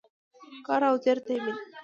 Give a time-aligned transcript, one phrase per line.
[0.67, 1.63] کار او زیار دایمي دی